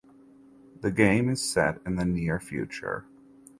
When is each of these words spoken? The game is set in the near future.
The 0.79 0.89
game 0.89 1.29
is 1.29 1.47
set 1.47 1.79
in 1.85 1.95
the 1.95 2.05
near 2.05 2.39
future. 2.39 3.05